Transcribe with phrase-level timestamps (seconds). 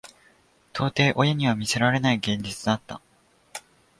[0.73, 3.01] 到底親には見せられない現実だった。